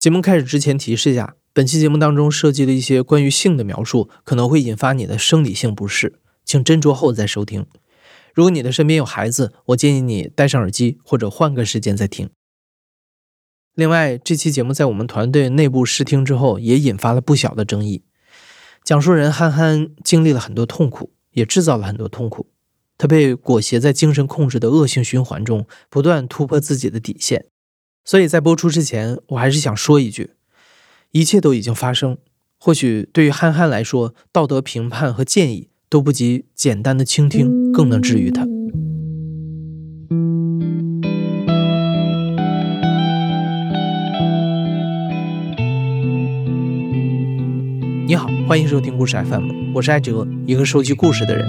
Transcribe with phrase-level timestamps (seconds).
[0.00, 7.66] 节目开始之前提示一下，本期节目当中涉及了一些关于性的描述，可能会引发你的生理性不适，请斟酌后再收听。
[8.32, 12.30] 如果你的身边有孩子，我建议你戴上耳机或者换个时间再听。
[13.74, 18.02] 另外，这期节目在我们团队内部试听之后，也引发了不小的争议。
[18.82, 22.46] 讲述人憨憨经历了很多痛苦，也制造了很多痛苦，
[22.96, 27.49] 他被裹挟在精神控制的恶性循环中，不断突破自己的底线。
[28.10, 30.30] 所以在播出之前，我还是想说一句：
[31.12, 32.18] 一切都已经发生。
[32.58, 38.44] 或许对于憨憨来说，道德评判和建议都不及简单的倾听更能治愈他。
[48.08, 51.46] 你好，欢迎收听故事 FM，我是艾哲，一个收集故事的人。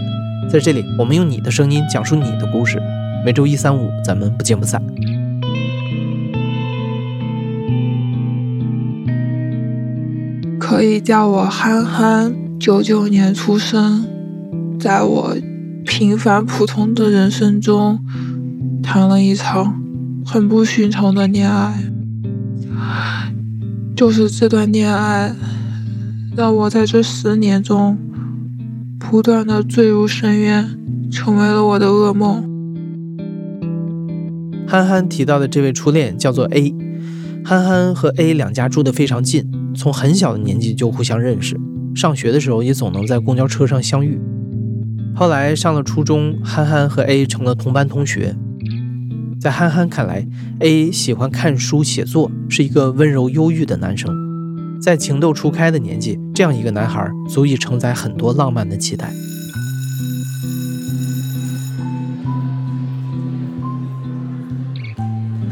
[0.47, 2.79] 在这里，我们用你的声音讲述你的故事。
[3.25, 4.79] 每周一、三、五，咱们不见不散。
[10.71, 14.05] 可以叫我憨憨，九九年出生，
[14.79, 15.35] 在我
[15.85, 17.99] 平凡普通的人生中，
[18.81, 19.83] 谈了一场
[20.25, 21.83] 很不寻常的恋爱。
[23.97, 25.35] 就是这段恋爱，
[26.37, 27.97] 让我在这十年中
[28.97, 30.69] 不断的坠入深渊，
[31.11, 32.49] 成为了我的噩梦。
[34.65, 36.73] 憨憨提到的这位初恋叫做 A，
[37.43, 39.51] 憨憨和 A 两家住的非常近。
[39.73, 41.59] 从很小的年纪就互相认识，
[41.95, 44.19] 上学的时候也总能在公交车上相遇。
[45.15, 48.35] 后来上了初中，憨憨和 A 成了同班同学。
[49.39, 50.27] 在憨憨看来
[50.59, 54.13] ，A 喜欢看书写作，是一个温柔忧郁的男生。
[54.81, 59.11] 在情窦初开的年纪，这样一个男孩足以承载很多浪漫的期待。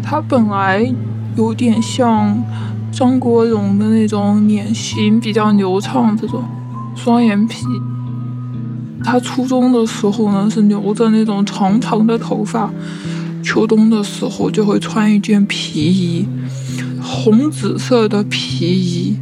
[0.04, 0.94] 他本来
[1.36, 2.38] 有点像。
[3.00, 6.44] 张国荣的那种脸型比较流畅，这种
[6.98, 7.64] 双眼皮。
[9.02, 12.70] 他初中的时候呢是留着那种长长的头发，
[13.42, 16.28] 秋冬的时候就会穿一件皮衣，
[17.02, 19.16] 红紫色的皮衣。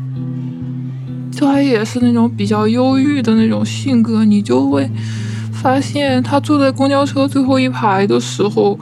[1.39, 4.89] 他也是那种比较忧郁的那种性格，你就会
[5.51, 8.79] 发现他坐在公交车最后一排的时候，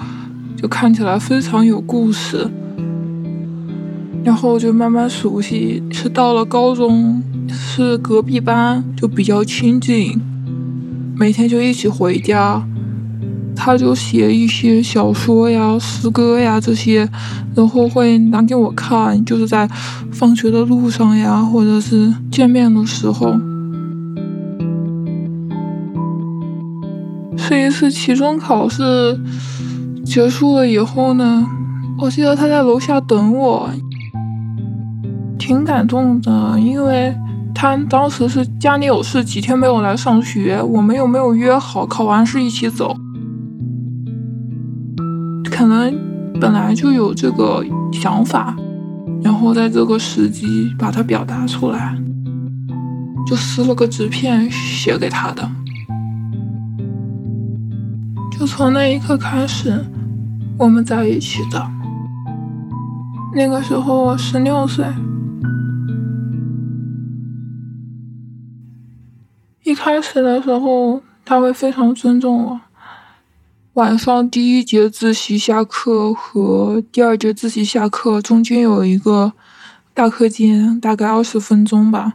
[0.55, 2.49] 就看起来非常有故事。
[4.25, 10.19] 然后就慢慢熟悉，是到了高中，是隔壁班，就比较亲近，
[11.15, 12.65] 每天就一起回家。
[13.55, 17.07] 他就写一些小说呀、诗歌呀这些，
[17.55, 19.69] 然后会拿给我看，就是在
[20.11, 23.35] 放学的路上呀，或者是见面的时候。
[27.37, 28.83] 这一次期中考试
[30.03, 31.47] 结束了以后呢，
[31.99, 33.69] 我记得他在楼下等我。
[35.45, 37.15] 挺感动的，因为
[37.53, 42.97] 他当时是家里有事，几天没有来上学，我们又没有约好考完试一起走，
[45.51, 45.95] 可能
[46.41, 47.63] 本来就有这个
[47.93, 48.57] 想法，
[49.21, 51.95] 然后在这个时机把它表达出来，
[53.27, 55.47] 就撕了个纸片写给他的，
[58.31, 59.85] 就从那一刻开始，
[60.57, 61.63] 我们在一起的，
[63.35, 64.83] 那个时候我十六岁。
[69.65, 72.61] 一开始的时候，他会非常尊重我。
[73.73, 79.33] 晚上第一节自习下课和第二节自习下课中间有一个
[79.91, 82.13] 大课间，大概二十分钟吧，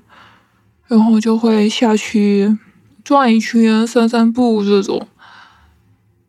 [0.87, 2.57] 然后就会下去
[3.03, 5.09] 转一圈、散散步这种。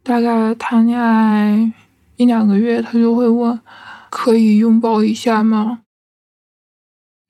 [0.02, 1.72] 大概谈恋爱
[2.16, 3.60] 一两个月，他就会问
[4.10, 5.82] ：“可以拥抱一下吗？”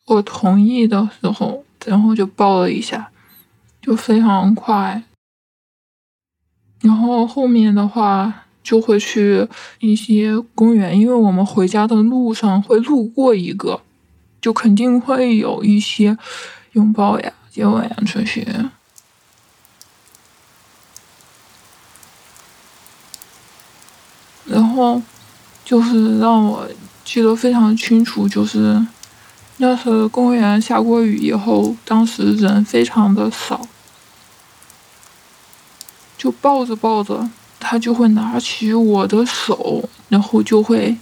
[0.07, 3.10] 我同意的时候，然后就抱了一下。
[3.81, 5.03] 就非常快，
[6.81, 9.47] 然后后面的话就会去
[9.79, 13.81] 一些公园，因为我们回家的路上会路过一个，
[14.39, 16.15] 就肯定会有一些
[16.73, 18.45] 拥抱呀、接吻呀这些。
[24.45, 25.01] 然后
[25.65, 26.69] 就是让我
[27.03, 28.85] 记得非常清楚，就是。
[29.63, 33.61] 那是公园下过雨以后，当时人非常的少，
[36.17, 37.29] 就抱着抱着，
[37.59, 40.97] 他就会拿起我的手，然后就会，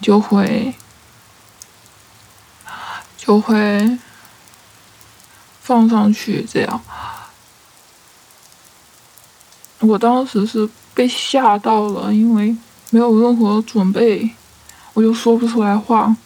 [0.00, 0.72] 就会，
[3.18, 3.98] 就会
[5.60, 6.80] 放上去，这样。
[9.80, 12.56] 我当时是被吓到了，因为
[12.88, 14.30] 没有任何准备，
[14.94, 16.16] 我就说不出来话。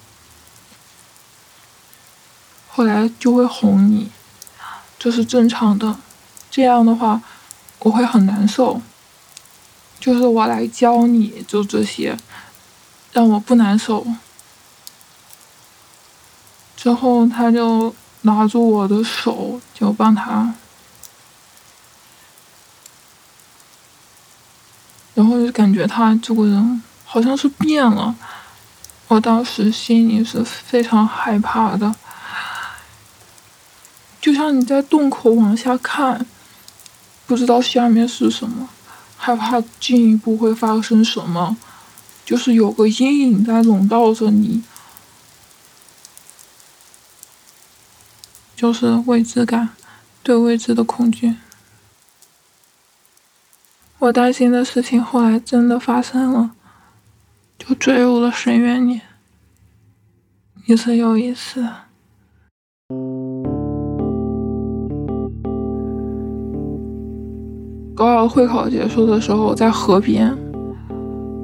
[2.74, 4.10] 后来就会哄你，
[4.98, 5.94] 这是正常的。
[6.50, 7.20] 这样的话，
[7.80, 8.80] 我会很难受。
[10.00, 12.16] 就是我来教你，就这些，
[13.12, 14.06] 让我不难受。
[16.74, 20.54] 之后他就拿住我的手，就帮他，
[25.14, 28.16] 然后就感觉他这个人好像是变了。
[29.08, 31.94] 我当时心里是非常害怕的，
[34.22, 36.24] 就像你在洞口往下看，
[37.26, 38.69] 不知道下面是什么，
[39.16, 41.56] 害怕进一步会发生什么，
[42.24, 44.62] 就是有个阴影在笼罩着你。
[48.54, 49.70] 就是未知感，
[50.22, 51.34] 对未知的恐惧。
[53.98, 56.52] 我担心的事情后来真的发生了，
[57.58, 59.00] 就坠入了深渊里，
[60.66, 61.68] 一次又一次。
[68.02, 70.37] 高二会考结束的时候，在河边，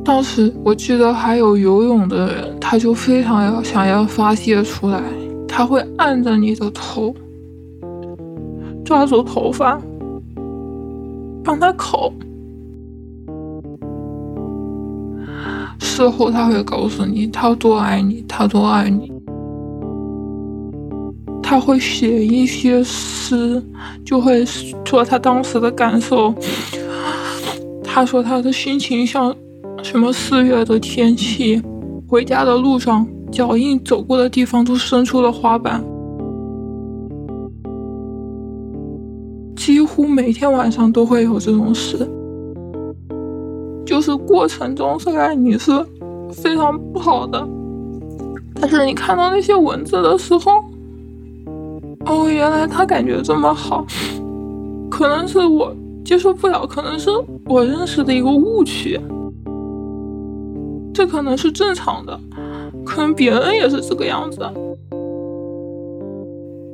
[0.04, 5.00] 当时我记得还有游泳的人，他就非常要想要发泄出来。
[5.46, 7.14] 他会按着你的头，
[8.84, 9.80] 抓住头发，
[11.44, 12.12] 帮他口。
[15.78, 19.12] 事后他会告诉你他多爱你，他多爱你。
[21.50, 23.62] 他会写一些诗，
[24.04, 24.44] 就会
[24.84, 26.34] 说他当时的感受。
[27.82, 29.34] 他说他的心情像
[29.82, 31.58] 什么四月的天气，
[32.06, 33.06] 回家的路上。
[33.32, 35.82] 脚印走过的地方都生出了花瓣，
[39.56, 41.96] 几乎每天晚上都会有这种事。
[43.86, 45.70] 就是过程中虽然你是
[46.30, 47.46] 非常不好的，
[48.54, 50.62] 但是你看到那些文字的时候，
[52.08, 53.84] 哦，原来他感觉这么好，
[54.90, 57.10] 可能是我接受不了，可能是
[57.44, 58.98] 我认识的一个误区，
[60.94, 62.18] 这可能是正常的。
[62.84, 64.40] 可能别人也是这个样子，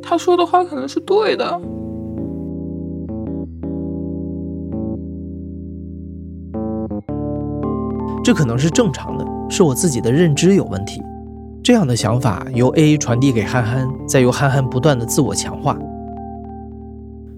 [0.00, 1.60] 他说的话可能是对的。
[8.22, 11.02] 这可能是正常的，是我自己的认知有问题。
[11.64, 15.74] 这样的想法由 A 传递给憨憨，再由憨憨不断的自我强化，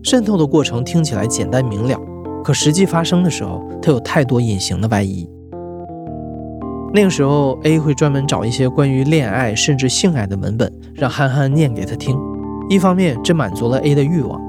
[0.03, 1.97] 渗透的过程听起来简单明了，
[2.43, 5.31] 可实际发生的时候，它有太多隐形的外衣。
[6.93, 12.19] 那个时候，A 会专门找一些关于恋爱甚至性爱的文本，让憨憨念给他听。
[12.69, 14.41] 一方面，这满足了 A 的欲望；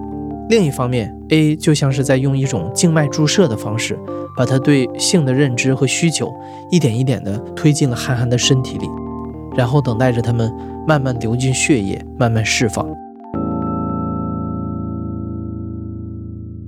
[0.49, 3.95] 另一方面，A 就像是在用一种静脉注射的方式，
[4.35, 6.33] 把他对性的认知和需求
[6.71, 8.89] 一点一点地推进了憨憨的身体里，
[9.57, 10.53] 然后等待着他们
[10.87, 12.87] 慢慢流进血液，慢慢释放。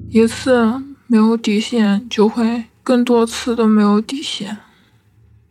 [0.09, 4.57] 一次没有底线，就会更多次的没有底线。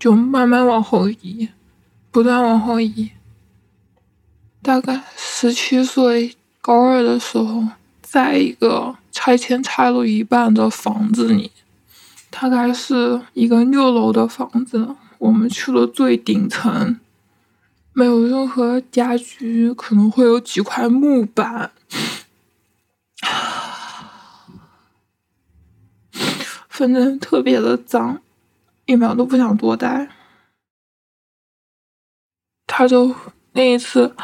[0.01, 1.49] 就慢慢往后移，
[2.11, 3.11] 不断往后移。
[4.63, 7.65] 大概十七岁高二的时候，
[8.03, 11.51] 在一个拆迁拆了一半的房子里，
[12.31, 14.89] 大概是一个六楼的房子。
[15.19, 16.99] 我们去了最顶层，
[17.99, 21.73] 没有任何家具，可能会有几块木板，
[26.69, 28.23] 反正特别的脏。
[28.87, 30.09] 一秒都不想多待，
[32.69, 33.13] 他就
[33.55, 34.15] 那一次，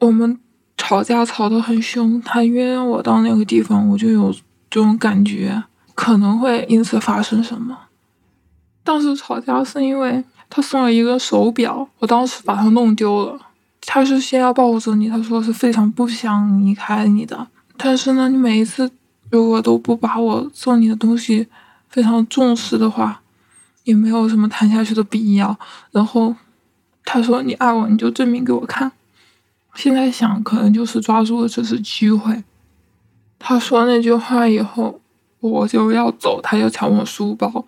[0.00, 0.40] 我们
[0.76, 4.32] 吵架吵得很凶，他约我到那个地方，我就有
[4.68, 5.62] 这种感觉，
[5.94, 7.86] 可能会因此发生什么。
[8.82, 13.40] 当时吵架是因为他送了一个手表，我当时把它弄丢了，
[13.80, 17.46] 他是先要抱着你，他说是非常不想离开你的，
[17.78, 18.90] 但是呢，你每一次
[19.30, 21.46] 如果都不把我送你的东西
[21.88, 23.20] 非常重视的话。
[23.84, 25.58] 也没有什么谈下去的必要。
[25.90, 26.32] 然后
[27.04, 28.92] 他说：“你爱我，你就证明给我看。”
[29.74, 32.44] 现在想，可能就是抓住了这次机会。
[33.40, 35.00] 他说那句话以后，
[35.40, 37.64] 我就要走，他就抢我书包，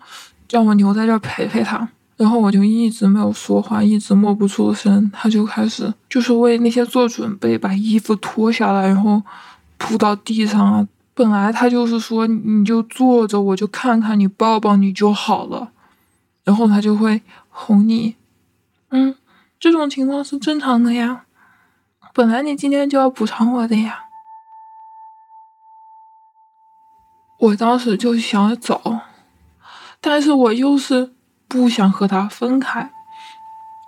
[0.47, 1.89] 叫我留在这陪陪他。
[2.17, 5.09] 然后我就一直没有说话，一直默不出声。
[5.11, 9.21] 他就开始就是为那些做准备，把衣服脱下来，然后
[9.77, 10.87] 铺到地上啊。
[11.13, 15.71] 本来他就是说，你就坐着，我就看看你，抱抱你就好了。
[16.43, 18.15] 然后他就会哄你，
[18.91, 19.15] 嗯，
[19.59, 21.23] 这种情况是正常的呀。
[22.13, 24.03] 本来你今天就要补偿我的呀。
[27.39, 28.99] 我当时就想走，
[29.99, 31.14] 但是我又是
[31.55, 32.91] 不想和他分开。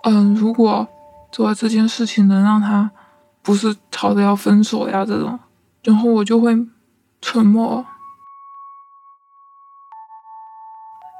[0.04, 0.88] 嗯，如果
[1.30, 2.90] 做这件事情能让他
[3.42, 5.38] 不是吵着要分手呀这种，
[5.82, 6.66] 然后我就会
[7.20, 7.84] 沉默，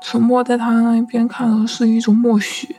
[0.02, 2.76] 沉默在他那边看的是一种默许，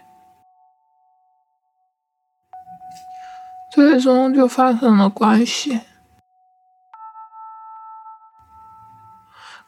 [3.71, 5.81] 最终就发生了关系。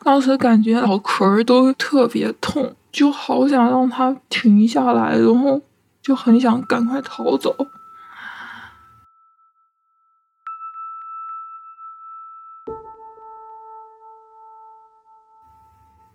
[0.04, 5.62] 当时感觉脑壳都特别痛，就好想让他停下来，然后
[6.02, 7.56] 就很想赶快逃走。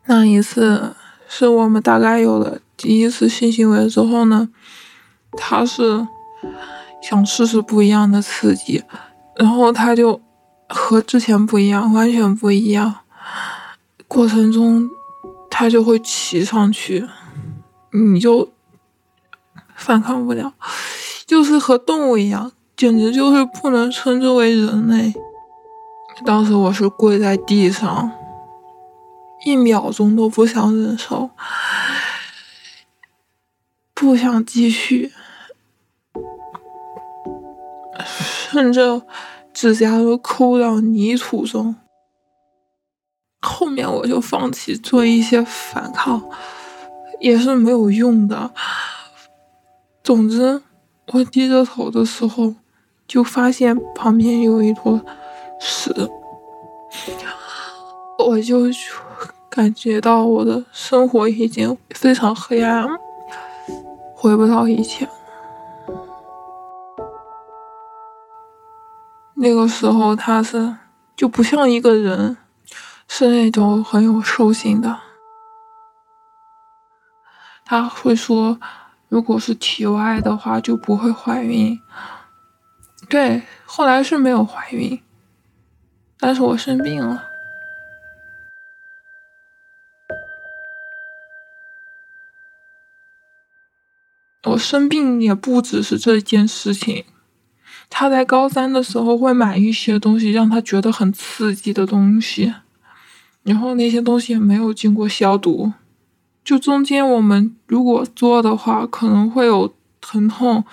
[0.08, 0.94] 那一次
[1.26, 4.48] 是我们大概有了第一次性行为之后呢，
[5.32, 6.06] 他是
[7.02, 8.84] 想试试不一样的刺激，
[9.34, 10.20] 然后他就
[10.68, 12.94] 和之前不一样，完全不一样。
[14.06, 14.88] 过程中，
[15.58, 17.08] 他就会骑上去，
[17.90, 18.52] 你就
[19.74, 20.52] 反抗不了，
[21.24, 25.14] 就是和动物一样，简直就是不能称之为人类。
[26.26, 28.12] 当时我是跪在地上，
[29.46, 31.30] 一秒钟都不想忍受，
[33.94, 35.10] 不想继续，
[38.50, 39.00] 甚至
[39.54, 41.76] 指甲都抠到泥土中。
[43.46, 46.20] 后面我就放弃做一些反抗，
[47.20, 48.50] 也是没有用的。
[50.02, 50.60] 总之，
[51.12, 52.52] 我低着头的时候，
[53.06, 55.00] 就发现旁边有一坨
[55.60, 55.94] 屎，
[58.18, 58.64] 我就
[59.48, 62.84] 感觉到我的生活已经非常黑暗，
[64.14, 65.08] 回不到以前。
[69.34, 70.74] 那个时候，他是
[71.14, 72.36] 就不像一个人。
[73.08, 75.00] 是那种很有兽性的，
[77.64, 78.58] 他会说，
[79.08, 81.80] 如果是体外的话就不会怀孕。
[83.08, 85.00] 对，后来是没有怀孕，
[86.18, 87.24] 但是我生病了。
[94.44, 97.04] 我生病也不只是这件事情。
[97.88, 102.54] 他在高三的时候会买一些东西，让他觉得很刺激的东西。
[103.46, 105.72] 然后那些东西也没有经过消毒，
[106.44, 110.64] 就中间我们如果做的话，可能会有疼痛，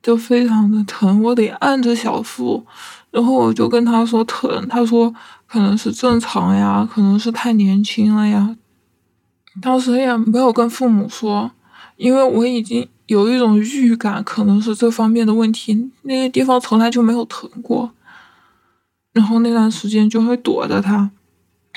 [0.00, 2.64] 就非常的疼，我得按着小腹，
[3.10, 5.12] 然后我就跟他说疼，他说
[5.48, 8.56] 可能是正常呀，可能是太年轻了呀。
[9.60, 11.50] 当时也没有跟父母说，
[11.96, 17.90] 因为我已经有一种预感，可能是这方面的问题，那些地方从来就没有疼过，
[19.12, 21.10] 然后那段时间就会躲着他。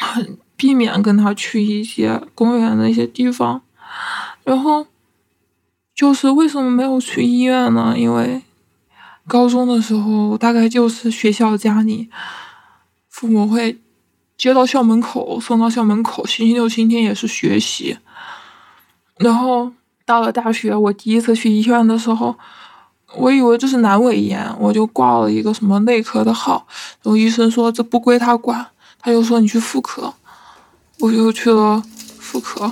[0.01, 3.61] 很避免跟他去一些公园的一些地方，
[4.43, 4.87] 然后
[5.95, 7.93] 就是为什么没有去医院呢？
[7.95, 8.41] 因为
[9.27, 12.09] 高中的时候大概就是学校家里，
[13.09, 13.79] 父母会
[14.35, 17.97] 接到校门口，送到校门口，星期六、星期天也是学习。
[19.17, 19.71] 然后
[20.05, 22.35] 到了大学，我第一次去医院的时候，
[23.15, 26.65] 我以为这是阑尾炎，我就挂了一个什么内科的号，
[27.03, 28.67] 然后医生说这不归他管。
[29.01, 30.13] 他又说你去妇科，
[30.99, 31.83] 我就去了
[32.19, 32.71] 妇科。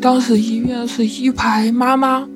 [0.00, 2.26] 当时医院是一排妈妈，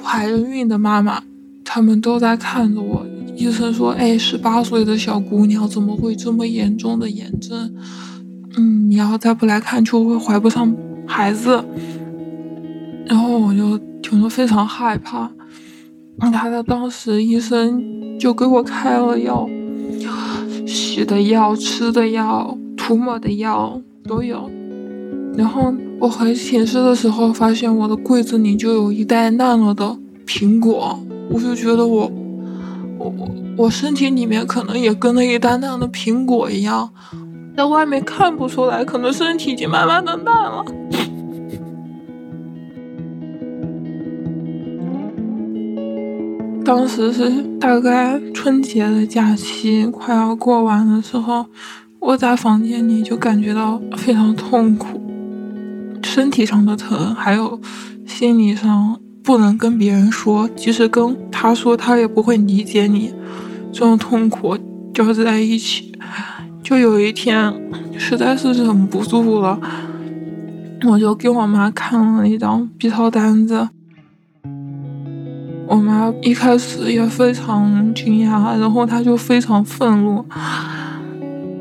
[0.00, 1.20] 怀着孕的妈妈，
[1.64, 3.04] 他们都在看着我。
[3.34, 7.74] 医生说：“哎，十八岁的小姑娘怎么会这么严重的炎症？
[8.56, 10.72] 嗯，你要再不来看，就会怀不上
[11.08, 11.64] 孩子。”
[13.06, 15.28] 然后我就听着非常害怕。
[16.32, 19.48] 他的当时医生就给我开了药，
[20.66, 24.50] 洗的药、吃的药、涂抹的药都有。
[25.36, 29.96] 然后我回寝室的时候，发现我的柜子里就有一袋烂了的
[30.26, 30.98] 苹果，
[31.30, 32.10] 我就觉得我，
[32.98, 36.90] 我我我身体里面可能也跟了一袋烂的苹果一样，
[37.56, 40.64] 在外面看不出来，可能身体已经慢慢的烂了。
[46.68, 51.46] 当时是大概春节的假期快要过完的时候，
[51.98, 55.00] 我在房间里就感觉到非常痛苦，
[56.02, 57.58] 身体上的疼，还有
[58.04, 63.14] 心理上不能跟别人说，即使跟他说，他也不会理解你，
[63.72, 64.54] 这种痛苦
[64.92, 65.90] 交织在一起。
[66.62, 67.50] 就有一天，
[67.96, 69.58] 实在是忍不住了，
[70.86, 73.70] 我就给我妈看了一张 B 超单子。
[75.68, 80.24] 我妈一开始也非常惊讶，然后她就非常愤怒，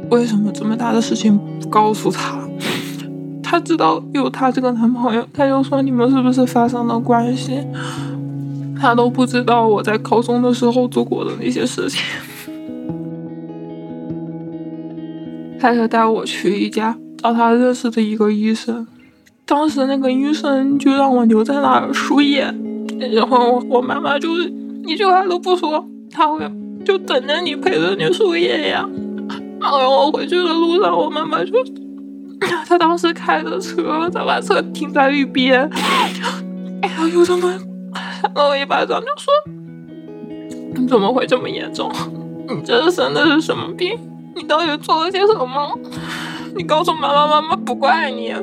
[0.10, 2.40] 为什么这么大的事情不告诉她？
[3.44, 7.60] 她知道有她这个男朋友，她就说你们是不是发生了关系？
[8.80, 12.00] 他都不知道我在高中的时候做过的那些事情。
[15.60, 18.86] 他就带我去一家找他认识的一个医生，
[19.48, 22.54] 当时那个医生就让我留在那儿输液，
[23.00, 24.52] 然后我妈妈就是
[24.86, 26.40] 一句话都不说，她会
[26.86, 28.88] 就等着你陪着你输液呀。
[29.60, 31.52] 然后我回去的路上，我妈妈就，
[32.66, 35.70] 她当时开着车，她把车停在一边，
[36.82, 37.52] 哎呀，又这么
[38.22, 39.34] 扇了我一巴掌，就说
[40.76, 41.92] 你怎么会这么严重？
[42.48, 43.98] 你这是生的是什么病？
[44.36, 45.80] 你到底做了些什么？
[46.56, 48.34] 你告诉妈妈，妈妈不怪你。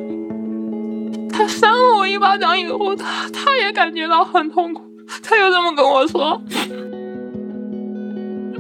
[1.37, 4.83] 他扇了我一巴掌以后，他他也感觉到很痛苦，
[5.23, 6.41] 他就这么跟我说，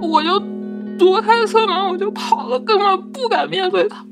[0.03, 0.43] 我就
[0.99, 4.05] 躲开车门，我就跑了，根本不敢面对他。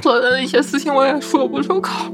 [0.00, 2.12] 做的那些事情我也说不出口。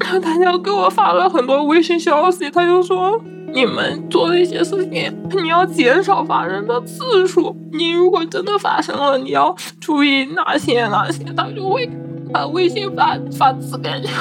[0.00, 3.20] 他就给我发了很多微信消息，他就说。
[3.54, 7.54] 你们做的一些事情，你要减少发生的次数。
[7.70, 11.22] 你如果真的发生了，你要注意哪些哪些。
[11.36, 11.86] 他就会
[12.32, 14.08] 把微信发发字给你。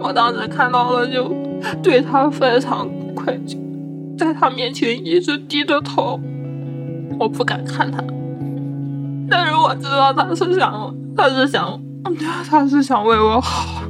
[0.00, 1.32] 我当时看到了，就
[1.82, 3.58] 对他非常愧疚，
[4.16, 6.20] 在他面前一直低着头，
[7.18, 8.02] 我不敢看他。
[9.28, 11.80] 但是我知道他是想，他是想，
[12.48, 13.82] 他是想为我好。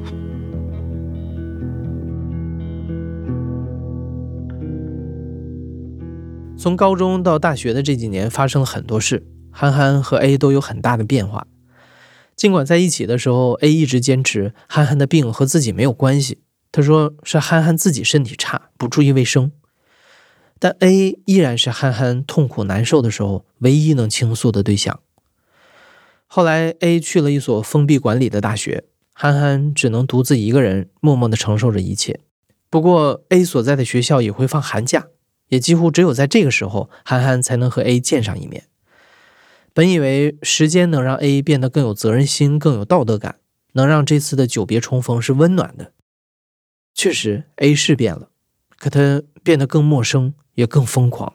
[6.57, 9.27] 从高中到大学的这几年，发生了很多事，
[9.59, 11.47] 憨憨和 A 都有很大的变化。
[12.37, 19.51] 尽管在一起的时候，A 一直坚持憨憨的病和自己没有关系，他说是憨憨自己身体差，不注意卫生。
[20.59, 25.01] 但 A 依然是憨憨痛苦难受的时候唯一能倾诉的对象。
[26.27, 28.85] 后来 A 去了一所封闭管理的大学，
[29.15, 32.21] 憨憨只能独自一个人默默地承受着一切。
[32.69, 35.07] 不过 A 所在的学校也会放寒假。
[35.49, 38.65] 也几乎只有在这个时候，憨憨才能和 A 见上一面。
[39.77, 43.37] 本以为时间能让 A 变得更有责任心、更有道德感，
[43.75, 45.93] 能让这次的久别重逢是温暖的。
[46.95, 48.31] 确实，A 是变了，
[48.79, 51.35] 可他变得更陌生，也更疯狂。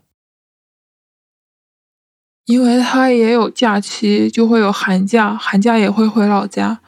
[2.45, 6.82] 因为他也有假期，就会有寒假，寒假也会回老家。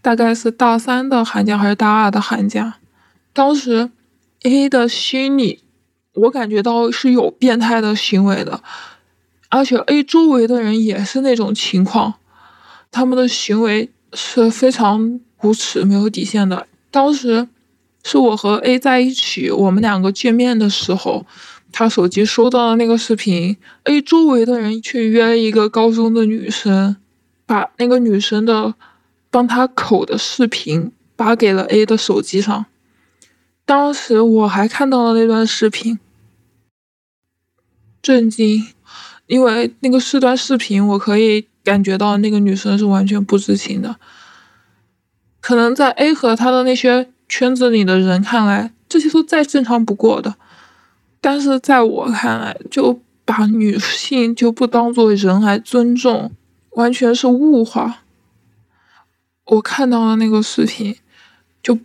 [0.00, 2.78] 大概是大三的寒假还是大二的寒假？
[3.32, 3.90] 当时
[4.44, 5.64] A 的心里。
[6.14, 8.62] 我感觉到是有变态的行为的，
[9.50, 12.14] 而且 A 周围的人也是那种情况，
[12.90, 16.66] 他们的行为是非常无耻、没有底线的。
[16.90, 17.48] 当时
[18.04, 21.26] 是我和 A 在一起，我们两个见面的时候，
[21.72, 26.96] 他手机收到了那个视频，A 周围的人去约一个高中的女生，
[27.44, 28.74] 把那个女生的
[29.30, 32.66] 帮他口的视频发给了 A 的手机上。
[33.64, 35.98] 当时我还看到了那段视频，
[38.02, 38.66] 震惊，
[39.30, 43.94] 因为那个四段视频，我可以感觉到那个女生是完全不知情的。
[45.40, 50.34] 可能在 A 和他的那些圈子里的人看来，这些都再正常不过的，
[51.20, 56.32] 但是在我看来，就把女性就不当做人来尊重，
[56.70, 58.02] 完全是物化。
[59.44, 60.96] 我看到了那个视频。
[61.62, 61.78] 就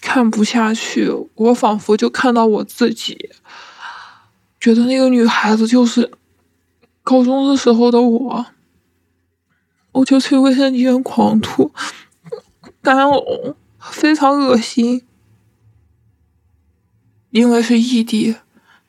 [0.00, 3.28] 看不下去，我仿佛就看到我自己，
[4.58, 6.10] 觉得那个女孩子就是
[7.02, 8.46] 高中的时候的我，
[9.92, 11.72] 我就去卫生间狂吐，
[12.82, 15.02] 干呕，非常恶心。
[17.30, 18.34] 因为是异地，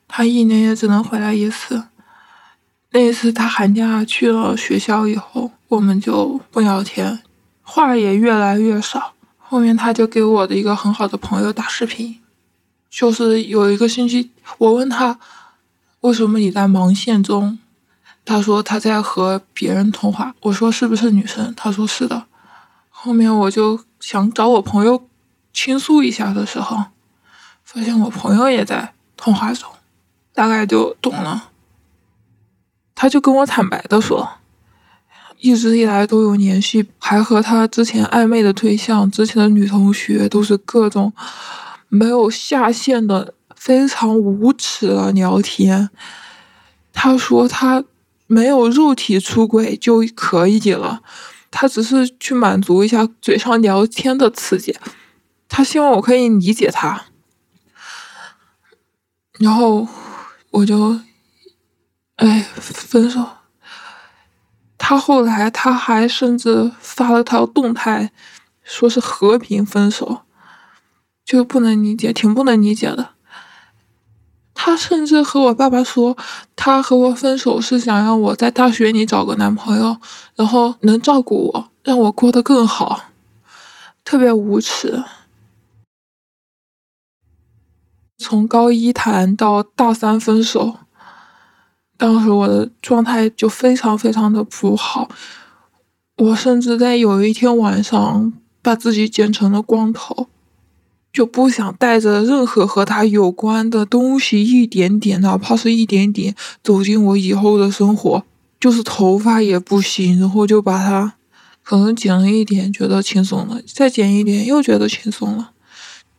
[0.08, 1.84] 他一年也只能回来一次。
[2.90, 7.20] 那一次他寒假去了学校以后，我们就不聊天，
[7.62, 9.14] 话也越来越少。
[9.38, 12.18] 后面他就给我的一个很好的朋友打视频，
[12.90, 15.18] 就是有一个星期，我问他
[16.00, 17.58] 为什么你在忙线中，
[18.24, 22.26] 他说他在和别人通话，我说是不是女生，他说是的。
[22.88, 25.08] 后面我就想找我朋友
[25.52, 26.84] 倾诉一下的时候，
[27.64, 29.70] 发现我朋友也在通话中，
[30.32, 31.50] 大概就懂了。
[32.94, 34.28] 他就跟我坦白的说。
[35.44, 41.12] 一直以来都有联系，还和他之前暧昧的对象、之前的女同学都是各种
[41.88, 45.90] 没有下限的、非常无耻的聊天。
[46.92, 47.82] 他说他
[48.32, 51.02] 没有肉体出轨就可以了，
[51.50, 54.74] 他只是去满足一下嘴上聊天的刺激。
[55.50, 57.08] 他希望我可以理解他，
[59.38, 59.86] 然后
[60.50, 60.98] 我就，
[62.16, 63.28] 哎，分手。
[64.78, 68.12] 他后来他还甚至发了条动态，
[68.64, 70.22] 说是和平分手，
[71.22, 73.11] 就不能理解，挺不能理解的。
[74.64, 76.16] 他甚至和我爸爸说，
[76.54, 79.96] 他和我分手是想让我在大学里找个男朋友，
[80.36, 83.06] 然后能照顾我，让我过得更好，
[84.04, 85.02] 特别无耻。
[88.16, 90.76] 从高一谈到大三分手，
[91.96, 95.08] 当时我的状态就非常非常的不好，
[96.18, 100.28] 我甚至在有一天晚上把自己剪成了光头。
[101.12, 108.24] 就不想带着任何和他有关的东西，一点点，哪怕是一点点，走进我以后的生活，
[108.58, 111.14] 就是头发也不行，然后就把它
[111.62, 115.50] 可能剪了一点，觉得轻松了，再剪一点，又觉得轻松了，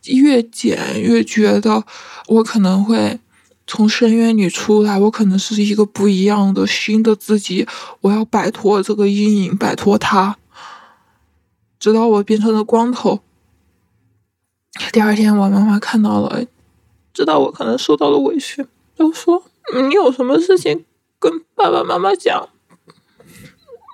[0.04, 1.82] 越剪越觉得
[2.28, 3.18] 我可能会
[3.66, 7.66] 从深渊里出来，我可能是一个不一样的新的自己，
[8.02, 10.36] 我要摆脱这个阴影，摆脱它，
[11.80, 13.20] 直到我变成了光头。
[14.92, 16.44] 第二天，我妈妈看到了，
[17.12, 20.84] 知道我可能受到了委屈，就说：“你有什么事情
[21.18, 22.48] 跟爸爸妈妈讲，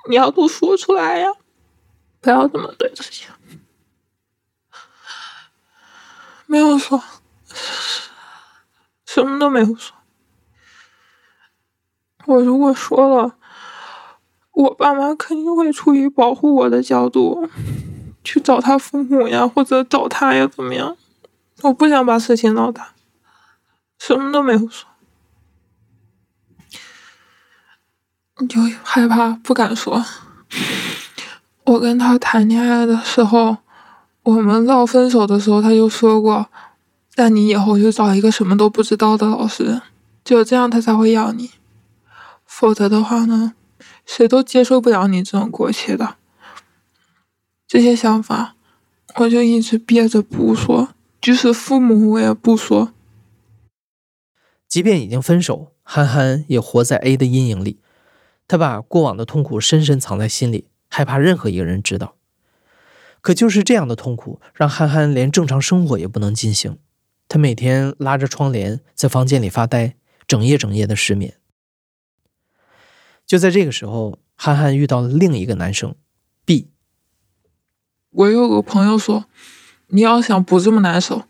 [0.08, 1.28] 你要都说出来呀，
[2.20, 3.24] 不要这么对自己。”
[6.46, 7.00] 没有说，
[9.04, 9.96] 什么都没有说。
[12.26, 13.36] 我如果说了，
[14.52, 17.48] 我爸妈肯定会出于保护我的角度。
[18.30, 20.96] 去找他父母呀，或者找他呀，怎么样？
[21.62, 22.92] 我不想把事情闹大，
[23.98, 24.88] 什么都没有说，
[28.48, 30.04] 就害怕不敢说。
[31.64, 33.56] 我跟他谈恋爱的时候，
[34.22, 36.48] 我们闹分手的时候，他就说过
[37.18, 39.82] ：“那你以后就找一个什么都不知道的老师，
[40.22, 41.50] 只有这样他才会要你，
[42.46, 43.54] 否则的话呢，
[44.06, 46.14] 谁都接受不了你这种过气的。”
[47.70, 48.56] 这些想法，
[49.18, 52.92] 我就一直憋着不说，即使父母我也不说。
[54.66, 57.78] 即便已经分手，憨憨也活在 A 的阴影里。
[58.48, 62.16] 他把过往的痛苦深深藏在心里，害怕任何一个人知道。
[63.20, 66.76] 可就是这样的痛苦，让憨憨连正常生活也不能进行。
[67.28, 69.94] 他每天拉着窗帘在房间里发呆，
[70.26, 71.34] 整夜整夜的失眠。
[73.24, 75.94] 就在这个时候，憨憨遇到了另一个男生。
[78.12, 79.24] 我有个朋友说，
[79.88, 81.22] 你要想不这么难受，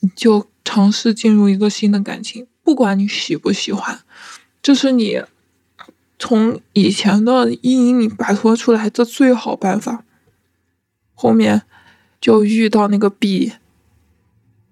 [0.00, 4.00] 你就尝试进入一个新的感情，不管你喜不喜欢，
[4.60, 5.22] 这是你
[6.18, 10.04] 从以前的阴影里摆脱出来的最好办法。
[11.14, 11.62] 后面
[12.20, 13.52] 就遇到那个 B，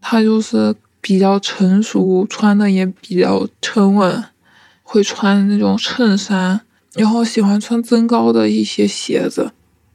[0.00, 4.24] 他就是比较成熟，穿的也比较沉稳，
[4.82, 6.62] 会穿那种衬衫，
[6.94, 9.52] 然后喜欢穿增高的一些鞋子。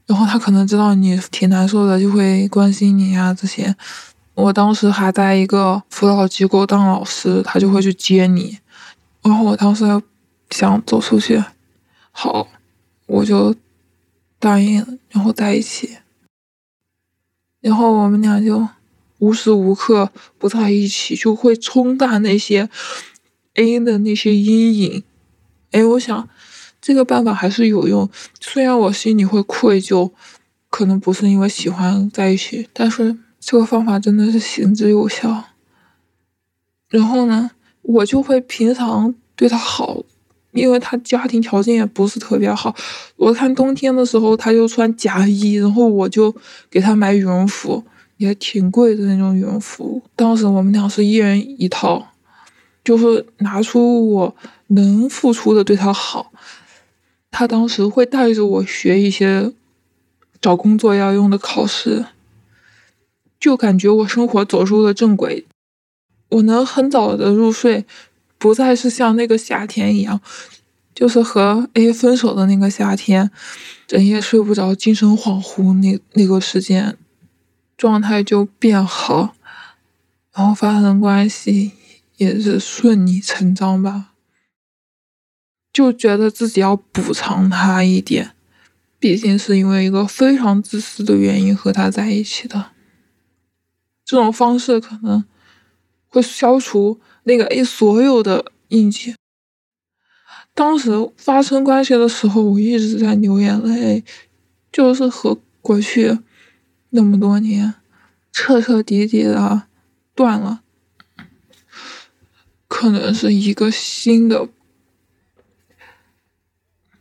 [0.07, 3.75] 然后他可能知道你挺难受的，就会关心你呀这些。
[4.33, 8.57] 我当时还在一个辅导机构当老师，他就会去接你。
[9.21, 9.83] 然后我当时
[10.49, 11.43] 想走出去，
[12.11, 12.47] 好，
[13.05, 13.53] 我就
[14.39, 15.97] 答应，然后在一起。
[17.59, 18.65] 然后我们俩就
[19.19, 22.69] 无时无刻不在一起，就会冲淡那些
[23.55, 25.03] A 的那些阴影。
[25.71, 26.29] 哎，我想。
[26.81, 28.09] 这个办法还是有用，
[28.39, 30.11] 虽然我心里会愧疚，
[30.69, 35.43] 可能不是因为喜欢在一起，但是这个方法真的是行之有效。
[36.89, 40.01] 然后呢，我就会平常对他好，
[40.51, 42.73] 因为他家庭条件也不是特别好。
[43.17, 46.33] 我看冬天的时候他就穿夹衣，然后我就
[46.69, 47.83] 给他买羽绒服，
[48.17, 50.01] 也挺贵的那种羽绒服。
[50.15, 52.07] 当时我们俩是一人一套，
[52.83, 54.35] 就是拿出我
[54.67, 56.31] 能付出的对他好。
[57.31, 59.53] 他当时会带着我学一些
[60.41, 62.05] 找工作要用的考试，
[63.39, 65.45] 就感觉我生活走入了正轨。
[66.29, 67.85] 我能很早的入睡，
[68.37, 70.19] 不再是像那个夏天一样，
[70.93, 73.31] 就是和 A 分手的那个夏天，
[73.87, 75.73] 整夜睡不着，精神恍惚。
[75.75, 76.97] 那那个时间，
[77.77, 79.35] 状态就变好，
[80.33, 81.71] 然后发生关系
[82.17, 84.13] 也是顺理成章吧。
[85.77, 88.31] 就觉得自己要补偿他一点，
[88.97, 92.71] 毕竟是因为一个非常自私的原因和他在一起的。
[94.03, 95.23] 这种方式可能
[96.07, 99.13] 会消除那个 A 所有的印记。
[100.55, 104.03] 当时发生关系的时候，我一直在流眼泪，
[104.71, 106.17] 就是和过去
[106.89, 107.75] 那么多年
[108.31, 109.67] 彻彻底底的
[110.15, 110.61] 断了，
[112.67, 114.49] 可能是一个新的。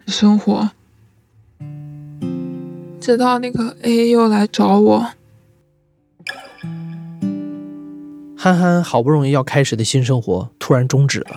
[0.07, 0.71] 生活
[3.01, 5.11] 直到那个 A 又来找我。
[8.37, 11.37] 憨憨好不容易要开始的新生活突然终止了。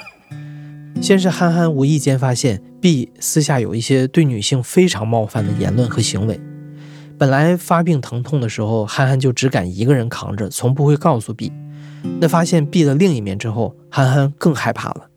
[1.02, 6.40] 先是憨憨无意间发现 B 私下有一些对女性非常冒犯的言论和行为。
[7.18, 11.52] 本来发病疼痛的时候，憨憨就只敢一个人扛着，从不会告诉 B。
[12.22, 15.09] 那发现 B 的另一面之后，憨憨更害怕了。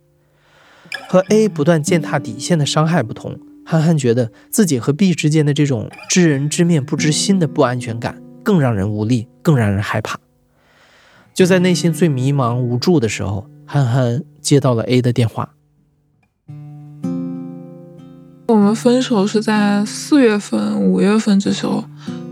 [1.13, 10.19] 和 A 不断践踏底线的伤害不同，憨憨觉得自己和 B 之间的这种知人知面不知心的不安全感更让人无力，更让人害怕。
[11.35, 15.51] 就在内心最迷茫无助的时候，憨憨接到了 A 的电话。
[18.49, 21.85] 我们分手是在四月份、五月份这时候，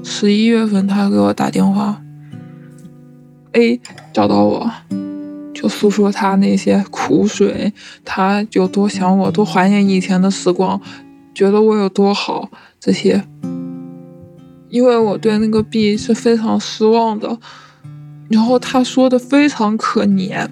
[0.03, 2.01] 十一月份他给我打电话
[3.53, 3.79] ，A
[4.15, 4.71] 找到我，
[5.61, 7.71] 就诉说他那些苦水，
[8.03, 10.81] 他有多想我，多怀念以前的时光，
[11.35, 12.49] 觉得我有多好
[12.81, 13.23] 这些。
[14.71, 17.39] 因为我对那个 B 是非常失望的。
[18.31, 20.49] 然后他说的非常可怜，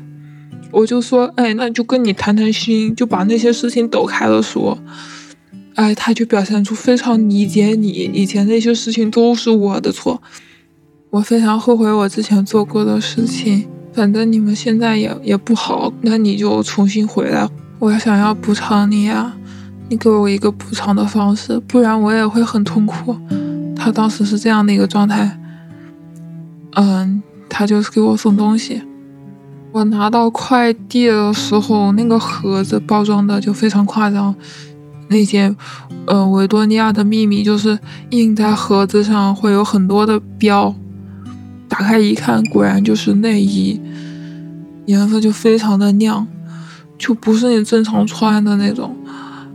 [0.73, 4.77] 我就说，哎，那就跟你谈谈心，就把那些事情抖开了说。
[5.77, 10.21] 哎，他就表现出非常理解你，以前那些事情都是我的错，
[11.09, 13.67] 我非常后悔我之前做过的事情。
[13.93, 17.49] 反正你们现在也也不好，那你就重新回来。
[17.79, 19.33] 我想要补偿你呀，
[19.89, 23.17] 你给我一个补偿的方式，不然我也会很痛苦。
[23.75, 25.39] 他当时是这样的一个状态，
[26.75, 27.23] 嗯。
[27.51, 28.81] 他就是给我送东西，
[29.73, 34.33] 我拿到快递的时候，那个盒子包装的就非常夸张。
[35.09, 35.57] 那件，
[36.05, 37.77] 呃，维多利亚的秘密就是
[38.11, 40.73] 印在盒子上会有很多的标，
[41.69, 43.81] 打开一看，果然就是内衣，
[44.87, 46.27] 颜色就非常的亮，
[46.97, 48.97] 就不是你正常穿的那种。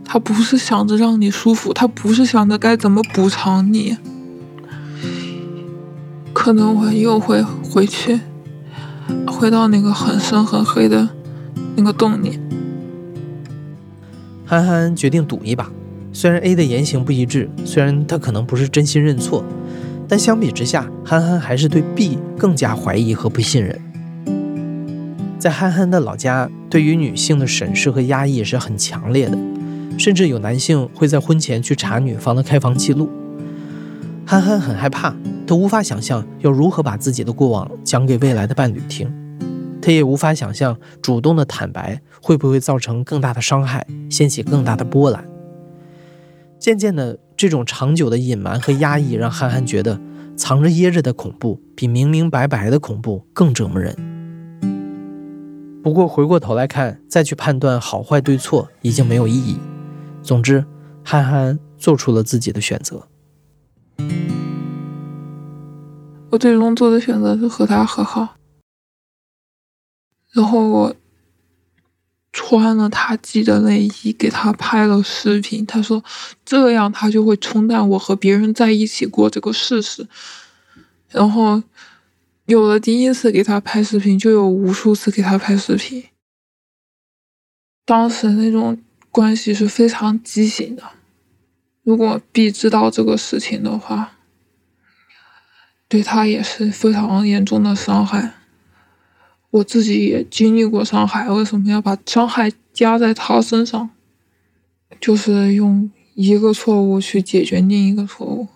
[0.06, 3.97] 他不是想着让你舒服，他不是想着该怎么补偿你。
[6.32, 8.19] 可能我又会回去，
[9.26, 11.10] 回到那个很深很黑的
[11.76, 12.39] 那个洞里。
[14.45, 15.71] 憨憨决定赌一把，
[16.12, 19.43] 虽然 A 的言行不一致，虽然他可能不是真心认错，
[20.13, 23.82] 但相比之下，憨憨还是对 B 更加怀疑和不信任。
[25.39, 29.36] 在憨憨的老家，对于女性的审视和压抑是很强烈的，
[29.97, 33.10] 甚至有男性会在婚前去查女方的开房记录。
[34.23, 35.15] 憨憨很害怕。
[35.47, 39.12] 他无法想象要如何把自己的过往讲给未来的伴侣听，
[39.82, 45.26] 他也无法想象主动的坦白会不会造成更大的伤害，掀起更大的波澜。
[46.60, 49.99] 渐渐的，这种长久的隐瞒和压抑让憨憨觉得
[50.34, 53.93] 藏着掖着的恐怖比明明白白的恐怖更折磨人。
[55.84, 59.58] 不过回过头来看，再去判断好坏对错已经没有意义。
[60.21, 60.63] 总之，
[61.03, 63.10] 憨憨做出了自己的选择。
[66.29, 68.38] 我最终做的选择是和他和好，
[70.32, 70.95] 然后我
[72.34, 75.65] 穿了他寄的内衣，给他拍了视频。
[75.65, 76.04] 他说
[76.43, 80.06] 这样他就会冲淡我和别人在一起过这个事实。
[81.10, 81.63] 然后
[82.46, 86.04] 有了第一次给他拍视频，就有无数次给他拍视频。
[87.86, 90.84] 当时那种关系是非常畸形的。
[91.84, 94.17] 如果 B 知道这个事情的话。
[95.89, 98.34] 对他也是非常严重的伤害，
[99.54, 103.92] 我自己也经历过伤害，为什么要把伤害加在他身上？
[105.00, 108.48] 就是用一个错误去解决另一个错误。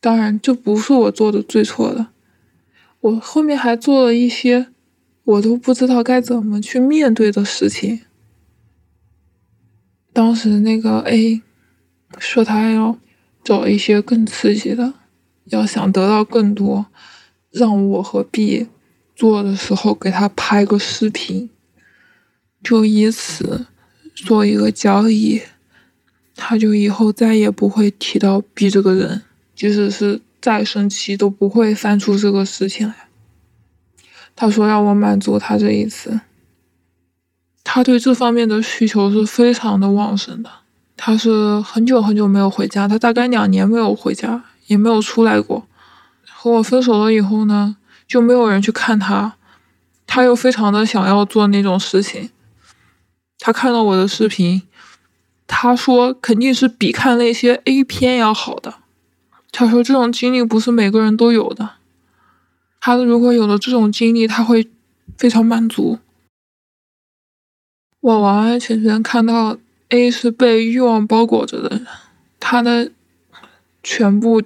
[0.00, 2.08] 当然，这不是我做的最错的，
[3.00, 4.66] 我后面还做了一些
[5.22, 8.00] 我都不知道该怎么去面对的事情。
[10.12, 11.40] 当时那个 A
[12.18, 12.98] 说他要
[13.44, 14.94] 找一些更刺激的。
[15.46, 16.86] 要想得到更多，
[17.52, 18.66] 让我和 B
[19.14, 21.48] 做的时候给他拍个视频，
[22.64, 23.66] 就以此
[24.14, 25.42] 做一个交易，
[26.34, 29.22] 他就以后再也不会提到 B 这个人，
[29.54, 32.94] 即使是再生气都不会翻出这个事情来。
[34.34, 36.20] 他说要我满足他这一次，
[37.62, 40.50] 他对这方面的需求是非常的旺盛的。
[40.96, 44.44] 他是很久很久没有回家，他大概两年没有回家。
[44.68, 45.66] 也没有出来过。
[46.42, 47.76] 和我分手了以后呢，
[48.08, 49.36] 就没有人去看他。
[50.08, 52.30] 他又非常的想要做那种事情。
[53.38, 54.60] 他看到我的视频，
[55.46, 58.74] 他说肯定是比看那些 A 片要好的。
[59.52, 61.74] 他说这种经历不是每个人都有的。
[62.80, 64.68] 他如果有了这种经历，他会
[65.16, 66.00] 非常满足。
[68.00, 69.56] 我完完全全看到
[69.90, 71.86] A 是被欲望包裹着的人，
[72.40, 72.90] 他的。
[73.84, 74.40] 全部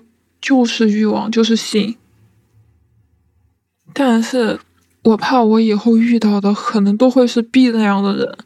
[0.46, 1.96] 就是欲望，就是性。
[3.92, 4.60] 但是
[5.02, 8.38] 我怕我以后遇到的可能都会是 B 那样的人，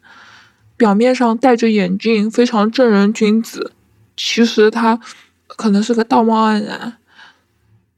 [0.78, 3.74] 表面上戴着眼镜，非常正人君子，
[4.16, 4.98] 其实他
[5.46, 6.96] 可能是个道貌岸然。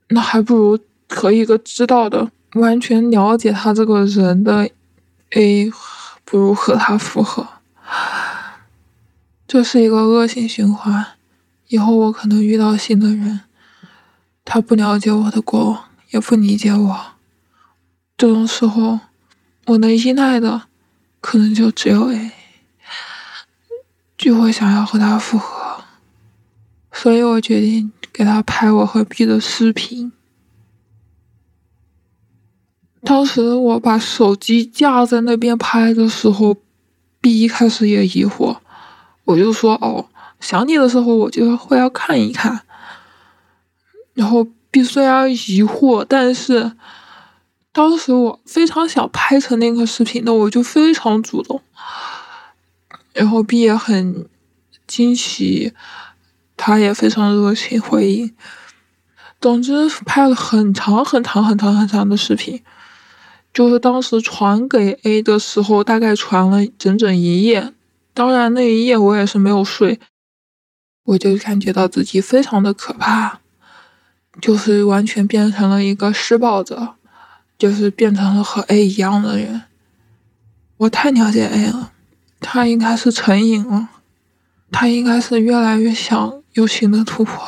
[0.09, 0.77] 那还不如
[1.09, 4.69] 和一个知道的、完全了解他这个人的
[5.31, 5.71] A，
[6.25, 7.47] 不如和他复合。
[9.47, 11.07] 这是一个恶性循环。
[11.69, 13.41] 以后我可能遇到新的人，
[14.45, 17.07] 他不了解我的过往，也不理解我。
[18.17, 19.01] 这种时候，
[19.67, 20.63] 我能依赖的
[21.21, 22.33] 可能就只有 A，
[24.17, 25.85] 就会想要和他复合。
[26.93, 30.13] 所以我决定给他拍我和 B 的视频。
[33.03, 36.57] 当时我把手机架在那边拍的时候
[37.21, 38.59] ，B 一开始也疑惑，
[39.25, 42.63] 我就说：“哦。”想你的时候，我就会要看一看。
[44.15, 46.73] 然后 B 虽然疑惑，但是
[47.73, 51.61] 当时我非常想拍成那个视频的，我就非常主动。
[53.13, 54.27] 然后 B 也很
[54.87, 55.73] 惊喜，
[56.57, 58.35] 他也非常热情回应。
[59.41, 62.63] 总之拍了很长很长很长很长的视频，
[63.53, 67.73] 就是当时传给 A 的时候，大概传了整整一夜。
[68.15, 69.99] 当然那一夜我也是没有睡。
[71.05, 73.41] 我就感觉到自己非常的可怕，
[74.41, 76.95] 就是完全变成了一个施暴者，
[77.59, 79.63] 就是变成了和 A 一样的人。
[80.79, 81.93] 我太了解 A 了，
[82.41, 83.89] 他应该是成瘾了，
[84.71, 87.43] 他应该是越来越想有新的突破。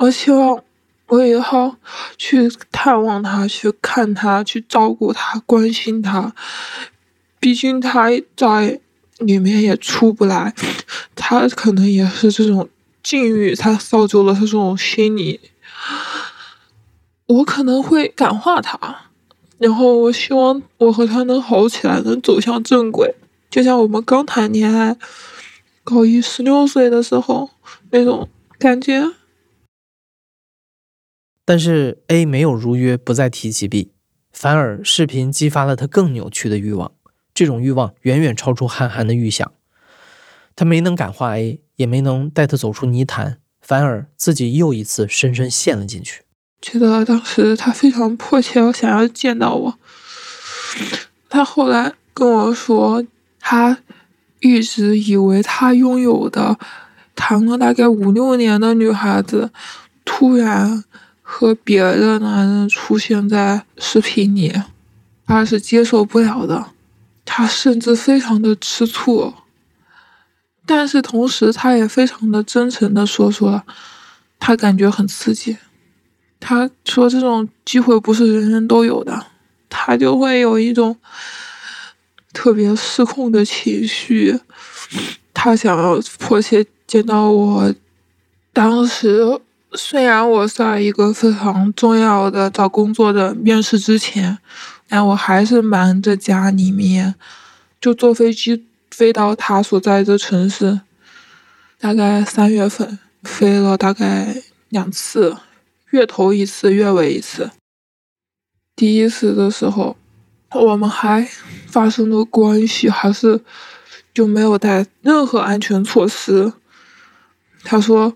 [0.00, 0.62] 我希望
[1.08, 1.76] 我以后
[2.16, 6.34] 去探望他，去看他，去照顾他，关心他。
[7.38, 8.80] 毕竟他在。
[9.20, 10.54] 里面也出不来，
[11.14, 12.66] 他可能也是这种
[13.02, 15.40] 境遇，它造就了他这种心理。
[17.26, 19.10] 我可能会感化他，
[19.58, 23.14] 然后我希望我和他能好起来，能走向正轨，
[23.48, 24.96] 就像我们刚谈恋爱，
[25.84, 27.50] 高一十六岁的时候
[27.90, 29.12] 那种感觉。
[31.44, 33.92] 但是 A 没有如约不再提起 B，
[34.32, 36.92] 反而视频激发了他更扭曲的欲望。
[37.32, 39.52] 这种欲望远远超出韩寒的预想，
[40.54, 46.22] 他没能感化 A，也没能带他走出泥潭，反而自己又一次深深陷了进去。
[46.60, 49.78] 觉得当时他非常迫切想要见到我，
[51.28, 53.02] 他后来跟我说，
[53.38, 53.78] 他
[54.40, 56.58] 一直以为他拥有的
[57.16, 59.50] 谈了大概五六年的女孩子，
[60.04, 60.84] 突然
[61.22, 64.52] 和别的男人出现在视频里，
[65.26, 66.66] 他是接受不了的。
[67.24, 69.32] 他甚至非常的吃醋，
[70.72, 73.64] 但是同时他也非常的真诚的说出了，
[74.38, 75.56] 他感觉很刺激。
[76.38, 79.26] 他说这种机会不是人人都有的，
[79.68, 80.96] 他就会有一种
[82.32, 84.38] 特别失控的情绪。
[85.34, 87.74] 他想要迫切见到我。
[88.52, 89.40] 当时
[89.72, 94.38] 虽然我在一个非常重要的找工作的面试之前。
[94.92, 97.14] 但我还是瞒着家里面，
[97.80, 98.66] 就坐飞机
[99.00, 100.82] 飞到他所在的城市。
[101.78, 104.36] 大概三月份飞了大概
[104.68, 105.34] 两次，
[105.88, 107.50] 月头一次，月尾一次。
[108.76, 109.96] 第一次的时候，
[110.50, 111.26] 我们还
[111.66, 113.40] 发生了关系，还是
[114.12, 116.52] 就没有带任何安全措施。
[117.64, 118.14] 他说，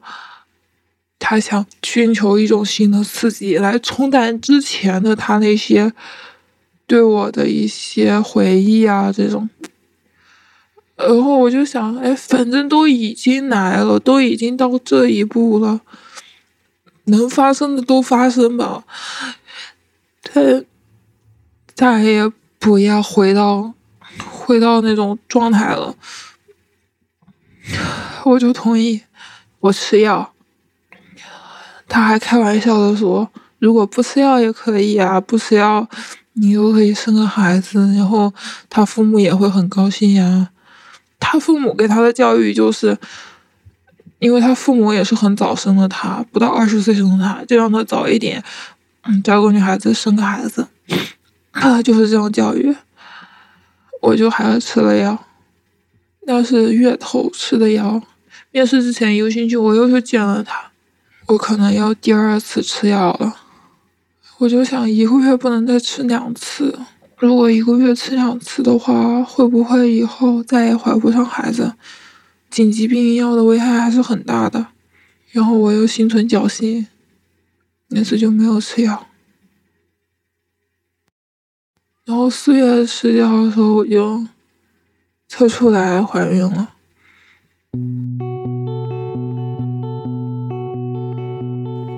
[1.19, 5.95] 他想寻求一种新的刺激来冲淡之前的他那些。
[6.87, 9.49] 对我的一些回忆啊，这种，
[10.97, 15.81] 然后我就想，哎，反正都已经来了，都已经到这一步了，
[17.05, 18.85] 能发生的都发生吧，
[20.23, 20.41] 他
[21.75, 23.75] 再也不要回到
[24.31, 25.95] 回到那种状态了，
[28.25, 29.03] 我就同意，
[29.61, 30.33] 我吃药。
[31.89, 33.29] 他还开玩笑的说，
[33.59, 35.89] 如果不吃药也可以啊，不吃药。
[36.37, 38.35] 你又可以生个孩子，然后
[38.69, 40.51] 他父母也会很高兴呀。
[41.25, 42.97] 他父母给他的教育就是，
[44.19, 48.45] 因为他父母也是很早生的他，不到二十岁生的他，就让他早一点，
[49.05, 50.69] 嗯，找个女孩子生个孩子，
[51.53, 52.77] 啊，就是这种教育。
[54.03, 55.19] 我就还是吃了药，
[56.27, 58.03] 那是月头吃的药。
[58.51, 60.71] 面试之前一个星期，我又去见了他，
[61.27, 63.35] 我可能要第二次吃药了。
[64.39, 66.79] 我就想一个月不能再吃两次，
[67.19, 71.75] 如果一个月吃两次的话，会不会以后再也怀不上孩子？
[72.51, 74.69] 紧急避孕药的危害还是很大的，
[75.33, 76.87] 然后我又心存侥幸，
[77.89, 79.07] 那次就没有吃药。
[82.05, 84.25] 然后四月十几号的时候我就
[85.27, 86.71] 测出来怀孕了。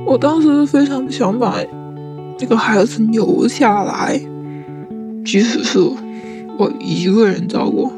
[0.07, 1.59] 我当时非常想把
[2.39, 4.19] 这个孩子留下来，
[5.27, 5.79] 即使是
[6.57, 7.93] 我一个人照顾，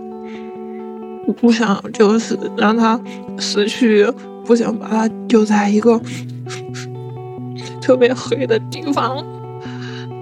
[1.26, 2.99] 我不想就是让他
[3.39, 4.07] 失去，
[4.47, 6.01] 不想把他丢在一个
[7.83, 9.22] 特别黑的地方。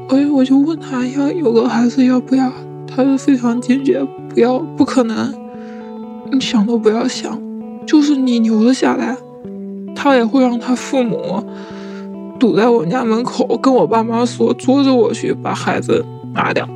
[0.08, 2.52] 所以我就问他要有个孩子要不要，
[2.88, 4.04] 他就非常坚决，
[4.34, 5.32] 不要，不可能，
[6.32, 7.40] 你想都不要想，
[7.86, 9.16] 就是你留了下来，
[9.94, 11.42] 他也会让他父母。
[12.38, 16.04] 堵在我家门口，跟我爸妈说，捉着我去把孩子
[16.34, 16.68] 拿掉。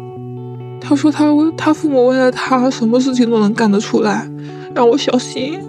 [0.81, 1.25] 他说他
[1.57, 4.29] 他父母为了他，什么事情都能干得出来，
[4.75, 5.61] 让我小心。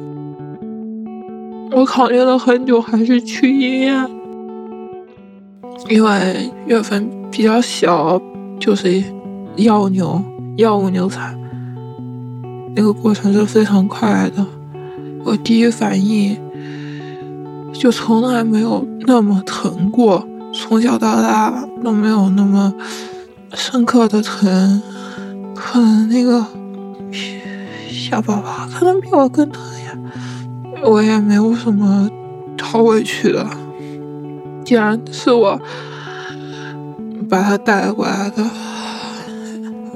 [1.71, 4.09] 我考虑了很久，还是去医院，
[5.89, 8.19] 因为月份比较小，
[8.59, 9.03] 就是
[9.57, 10.21] 药流
[10.57, 11.37] 药物流产，
[12.75, 14.45] 那个过程是非常快的。
[15.23, 16.37] 我第一反应。
[17.73, 22.71] 就从来没有那么疼过，从小到大都没有那么
[23.53, 24.79] 深刻的疼。
[25.63, 26.43] 可能那个
[27.87, 29.95] 小宝宝可能比我更疼呀，
[30.83, 32.09] 我也没有什么
[32.59, 33.45] 好委屈的。
[34.65, 35.59] 既然是我
[37.29, 38.43] 把他带过来的，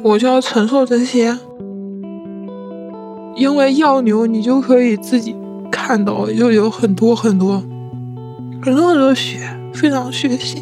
[0.03, 1.35] 我就要承受这些。
[3.35, 5.35] 因为药流，你就可以自己
[5.69, 7.61] 看到，就有很多很多。
[8.61, 9.39] 很多很多血，
[9.73, 10.59] 非常血腥。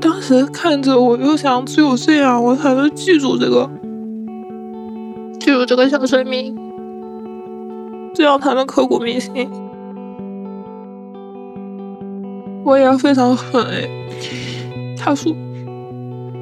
[0.00, 3.68] 当时看着，我又想，只有这样，我才能记住这个，
[5.46, 6.52] 记住这个小生命，
[8.12, 9.48] 这样才能刻骨铭心。
[12.64, 13.64] 我也非常狠，
[14.98, 15.32] 他说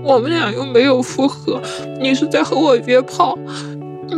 [0.03, 1.61] 我们俩又没有复合，
[2.01, 3.37] 你是在和我约炮，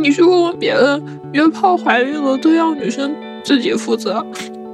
[0.01, 3.13] 你去问问别人，约炮怀孕了都要女生
[3.43, 4.25] 自己负责。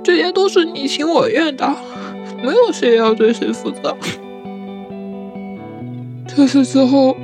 [0.04, 1.68] 这些都是你情我愿的，
[2.44, 3.98] 没有谁要对谁负责。
[6.28, 7.18] 这次之后，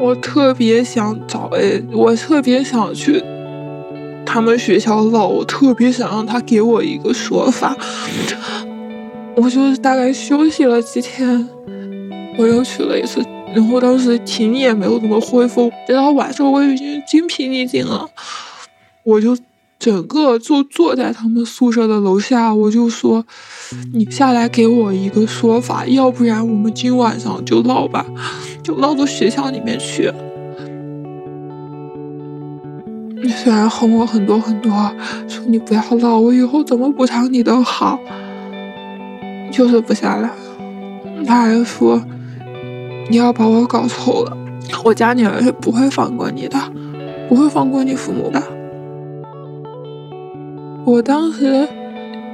[0.00, 3.22] 我特别想找哎我特别想去
[4.26, 7.76] 他们学校闹，我特别想让他给我一个说法。
[9.36, 11.48] 我就是大概休息了几天，
[12.38, 13.24] 我又去了一次，
[13.54, 18.08] 然后当时体力也没有怎么恢复，直到晚上我已经精疲力尽了，
[19.04, 19.36] 我就。
[19.78, 23.26] 整个就坐在他们宿舍的楼下，我就说
[23.92, 28.06] ：“你下来给我一个说法，要不然我们今晚上就闹吧，
[28.62, 30.10] 就闹到学校里面去。”
[33.22, 34.72] 你虽然哄我很多很多，
[35.28, 37.98] 说你不要闹，我以后怎么补偿你都好，
[39.52, 40.30] 就是不下来。
[41.26, 42.02] 他还说
[43.10, 44.36] ：“你要把我搞臭了，
[44.84, 46.58] 我家里人是不会放过你的，
[47.28, 48.42] 不会放过你父母的。”
[50.86, 51.66] 我当时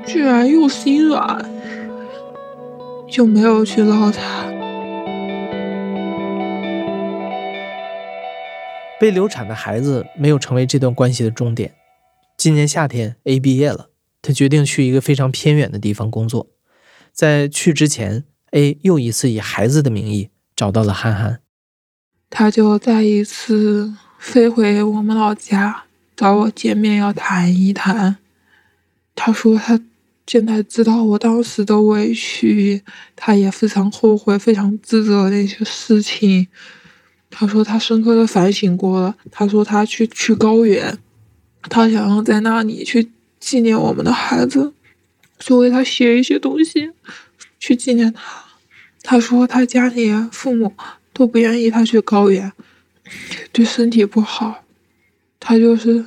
[0.05, 1.48] 居然又心软，
[3.09, 4.44] 就没有去捞他。
[8.98, 11.74] 被流产的孩子没有成为这段关系的终点。
[12.36, 13.90] 今年夏天，A 毕业了，
[14.20, 16.48] 他决定去一个非常偏远的地方工作。
[17.12, 21.40] 在去之前，A 又一次以孩子的名义找到了憨憨，
[22.28, 25.84] 他就再一次飞回我们老家
[26.16, 28.16] 找我见面，要谈一谈。
[29.23, 29.79] 他说他
[30.27, 32.83] 现在知道我当时的委屈，
[33.14, 36.49] 他也非常后悔、非常自责那些事情。
[37.29, 39.14] 他说他深刻的反省过了。
[39.31, 40.97] 他说他去去高原，
[41.68, 44.73] 他想要在那里去纪念我们的孩子，
[45.39, 46.91] 就为他写一些东西
[47.59, 48.43] 去纪念他。
[49.03, 50.73] 他说他家里父母
[51.12, 52.51] 都不愿意他去高原，
[53.53, 54.64] 对身体不好。
[55.39, 56.07] 他就是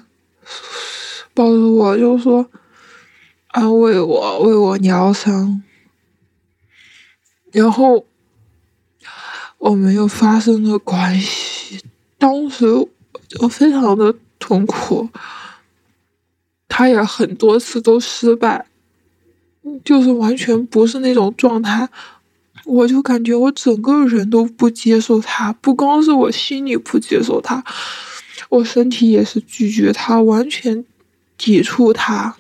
[1.36, 2.50] 抱着我就说。
[3.54, 5.62] 安慰我，为我疗伤，
[7.52, 8.04] 然后
[9.60, 11.80] 我们又发生了关系。
[12.18, 12.66] 当时
[13.40, 15.08] 我非常的痛苦，
[16.68, 18.66] 他也很多次都失败，
[19.86, 21.88] 就是完全不是那种状态。
[22.66, 27.64] 我就感觉我整个人都不接受他，不光是我心里不接受他，
[28.50, 30.84] 我身体也是拒绝他，完全
[31.38, 32.36] 抵触他。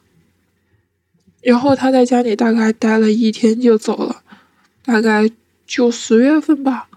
[1.43, 4.23] 然后他在家里大概待了一天就走了，
[4.85, 5.29] 大概
[5.67, 6.87] 就十月份吧。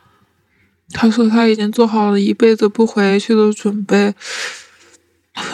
[0.91, 4.15] 他说他已经做好了一辈子不回去的准备，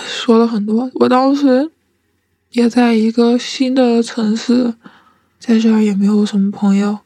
[0.06, 0.90] 说了很多。
[0.94, 1.70] 我当时
[2.50, 4.74] 也在一个新的城市，
[5.40, 6.98] 在这儿也没有什么朋友，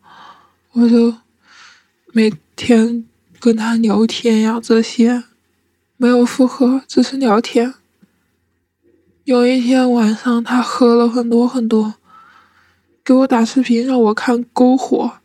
[0.73, 1.15] 我就
[2.13, 3.05] 每天
[3.39, 5.23] 跟他聊天呀，这些
[5.97, 7.75] 没有复合，只是聊天。
[9.27, 11.95] 有一天晚上，他喝了很多很多，
[13.03, 15.19] 给我打视频让我看篝火，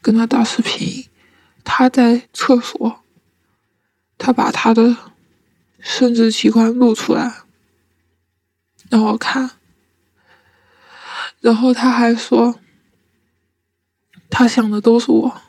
[0.00, 1.06] 跟他打视频，
[1.62, 3.02] 他在厕所，
[4.16, 4.96] 他把他的
[5.78, 7.42] 生殖器官露出来。
[8.88, 9.50] 让我看，
[11.40, 12.58] 然后他还说，
[14.30, 15.42] 他想的都是我，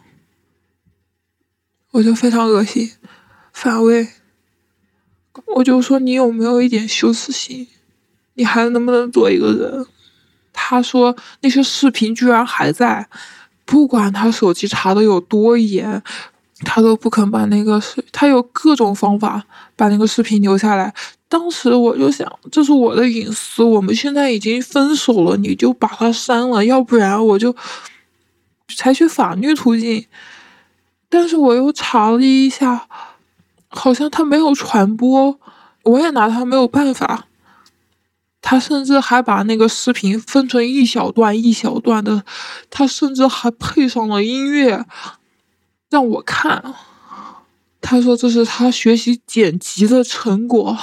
[1.91, 2.91] 我就非常恶心、
[3.53, 4.09] 反胃，
[5.47, 7.67] 我就说你有没有一点羞耻心？
[8.35, 9.85] 你还能不能做一个人？
[10.51, 13.07] 他说那些视频居然还在，
[13.65, 16.01] 不管他手机查的有多严，
[16.61, 19.43] 他都不肯把那个视，他有各种方法
[19.75, 20.93] 把那个视频留下来。
[21.27, 27.53] 当时我就想，这是我的隐私，我们现在已经分手了，你就把它删了，要不然我就
[28.75, 30.05] 采取法律途径。
[31.09, 32.87] 但是我又查了一下，
[33.75, 35.39] 好像他没有传播，
[35.83, 37.27] 我也拿他没有办法。
[38.41, 42.23] 他甚至还把那个视频分成一小段一小段的，
[42.69, 44.85] 他甚至还配上了音乐
[45.89, 46.75] 让我看。
[47.81, 50.77] 他说这是他学习剪辑的成果，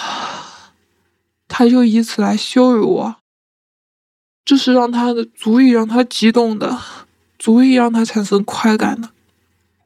[1.48, 3.16] 他就以此来羞辱我，
[4.44, 6.78] 这是让他的足以让他激动的，
[7.38, 9.10] 足以让他产生快感的。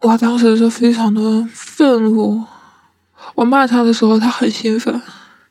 [0.01, 2.45] 我当时是非常的愤怒，
[3.37, 5.01] 我骂他的时候，他很兴奋，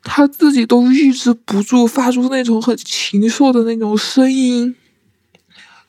[0.03, 4.75] 他自己都抑制不住发出那种很禽兽的那种声音，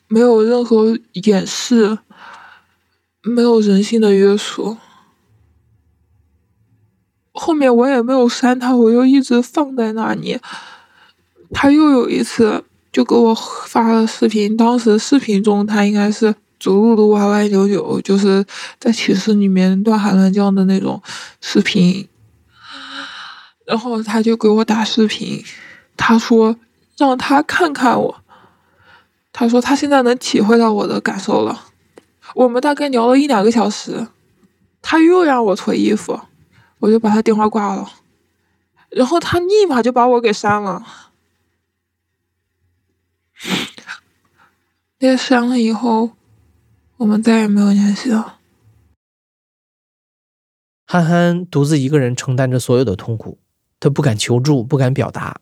[0.07, 1.99] 没有任何掩饰，
[3.23, 4.77] 没有人性的约束。
[7.33, 10.39] 后面我也没有删他，我又一直放在那里。
[11.53, 18.45] 他又有一次就给我发了视频，当时视频中他应该是走路都歪歪扭扭，就是
[18.79, 21.03] 在寝室里面乱喊乱叫的那种
[21.41, 22.09] 视频。
[23.65, 25.45] 然后他就给我打视频，
[25.97, 26.57] 他说
[26.97, 28.23] 让他看看我，
[29.33, 31.65] 他说他现在能体会到我的感受了。
[32.35, 34.07] 我们大概聊了一两个小时，
[34.81, 36.21] 他又让我脱衣服。
[36.79, 37.91] 我就把他电话挂了，
[38.91, 40.87] 然后他立马就把我给删了。
[45.01, 46.11] 那删了以后，
[46.99, 48.39] 我们再也没有联系了。
[50.87, 53.39] 憨憨独自一个人承担着所有的痛苦，
[53.79, 55.41] 他不敢求助，不敢表达。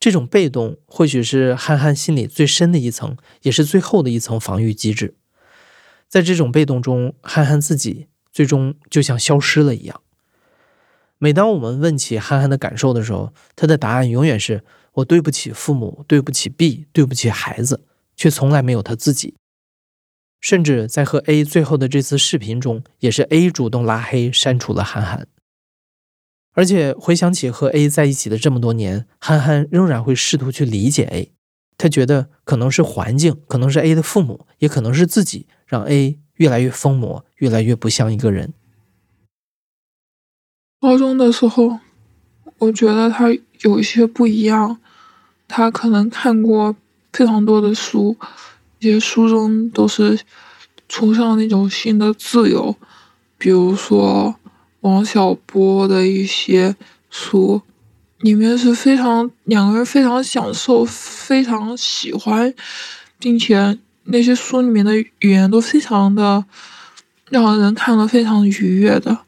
[0.00, 5.14] 这种被动，或许是憨憨心里最深的一层，也是最后的一层防御机制。
[6.08, 10.00] 在这种被动中，憨憨自己最终就像消失了一样。
[11.18, 17.84] 每当我们问起憨憨的感受的时候，他的答案永远是我对不起父母，对不起 B，对不起孩子，
[18.16, 19.34] 却从来没有他自己。
[20.40, 25.26] 甚至在和 A 最后的这次视频中，也是 A 主动拉黑删除了憨憨。
[26.54, 31.32] 而且回想起和 A 在一起的这么多年，憨憨仍然会试图去理解 A，
[31.76, 38.52] 他觉得可能是环境，可能是 A 的父母，也可能是自己，让 A 越来越疯魔，越来越不像一个人。
[40.80, 41.78] 高中的时候，
[42.58, 43.28] 我觉得他
[43.60, 44.78] 有一些不一样。
[45.50, 46.76] 他可能看过
[47.12, 48.14] 非常多的书，
[48.80, 50.18] 这些书中都是
[50.88, 52.76] 崇尚那种性的自由，
[53.36, 54.34] 比如说
[54.80, 56.76] 王小波的一些
[57.10, 57.60] 书，
[58.20, 62.54] 里面是非常两个人非常享受、非常喜欢，
[63.18, 66.44] 并且那些书里面的语言都非常的
[67.28, 69.18] 让人看了非常愉悦的。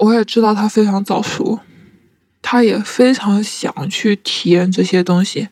[0.00, 1.58] 我也知道他非常早熟，
[2.42, 5.48] 他也非常想去体验这些东西。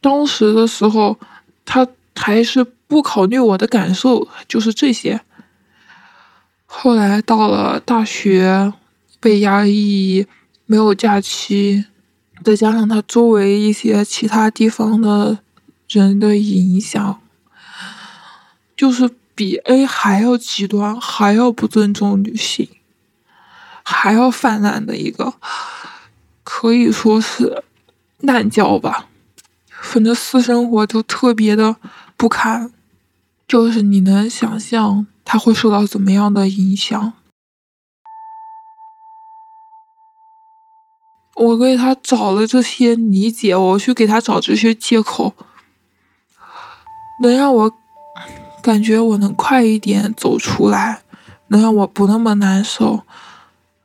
[0.00, 1.18] 当时的时候，
[1.64, 5.20] 他还是不考虑我的感受，就是这些。
[6.66, 8.72] 后来到了大学，
[9.20, 10.26] 被压抑，
[10.66, 11.84] 没有假期，
[12.44, 15.38] 再加上他周围一些其他地方的
[15.88, 17.20] 人的影响，
[18.76, 22.68] 就是比 A 还要极端，还要不尊重女性。
[23.86, 25.34] 还要泛滥的一个，
[26.42, 27.62] 可以说是
[28.20, 29.08] 滥交吧。
[29.84, 31.76] 反正私生活就特别的
[32.16, 32.72] 不堪，
[33.46, 37.12] 就是你能想象他会受到怎么样的影响？
[41.36, 45.34] 我给他找了这些理解，我去给他找这些借口，
[47.22, 47.72] 能让我
[48.62, 51.02] 感觉我能快一点走出来，
[51.48, 53.02] 能让我不那么难受。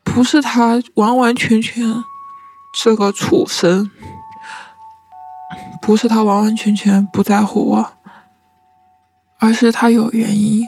[0.03, 2.03] 不是他完完全全
[2.73, 3.91] 是个畜生，
[5.89, 7.93] 不是他完完全全不在乎我，
[9.39, 10.63] 而是他有原因。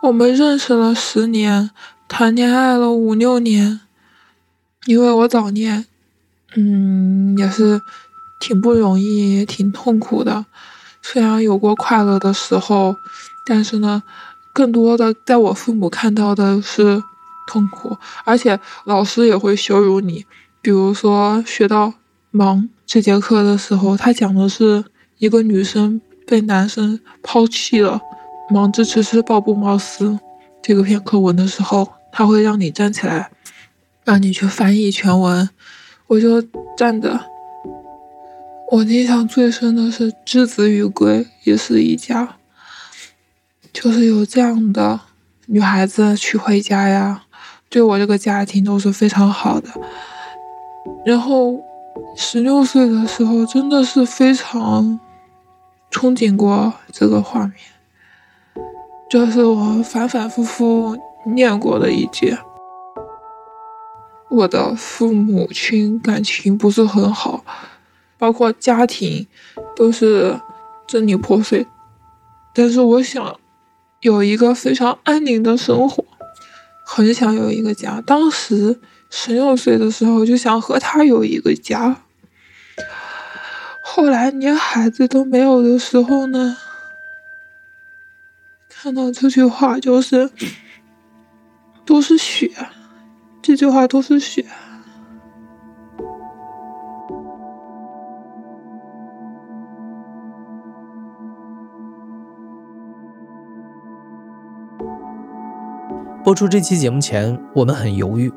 [0.00, 1.72] 我们认识了十年，
[2.06, 3.80] 谈恋爱了五六年。
[4.86, 5.86] 因为我早恋，
[6.54, 7.80] 嗯，也是
[8.38, 10.46] 挺不容易，也挺痛苦的。
[11.02, 12.94] 虽然有过快乐的时候，
[13.44, 14.04] 但是呢，
[14.52, 17.02] 更多的在我父母看到的是
[17.46, 20.24] 痛苦，而且老师也会羞辱你。
[20.60, 21.92] 比如说学到
[22.30, 24.84] 忙这节课的时候，他讲的是
[25.18, 28.00] 一个女生被男生抛弃了。
[28.50, 30.18] 忙着只是抱布茅斯
[30.60, 33.30] 这个篇课文的时候，他会让你站起来，
[34.04, 35.48] 让你去翻译全文。
[36.06, 36.42] 我就
[36.76, 37.18] 站着。
[38.70, 42.36] 我印象最深的是“之子与归，一是一家”，
[43.72, 45.00] 就是有这样的
[45.46, 47.21] 女孩子娶回家呀，
[47.72, 49.68] 对我这个家庭都是非常好的。
[51.06, 51.58] 然后
[52.14, 55.00] 十六岁的时候，真的是非常
[55.90, 57.54] 憧憬过这个画面。
[59.08, 62.36] 这是我反反复复念过的一句。
[64.28, 67.42] 我的父母亲感情不是很好，
[68.18, 69.26] 包括家庭
[69.74, 70.38] 都是
[70.86, 71.66] 支离破碎。
[72.54, 73.34] 但是我想
[74.00, 76.04] 有一个非常安宁的生活，
[76.94, 78.02] 很想有一个家。
[78.02, 78.78] 当时
[79.08, 81.96] 十六岁的时候就想和他有一个家。
[83.82, 86.58] 后来连孩子都没有的时候呢？
[88.68, 90.28] 看到这句话就是
[91.86, 92.50] 都是血，
[93.40, 94.44] 这句话都是血。
[106.24, 108.32] 播出这期节目前，我们很犹豫，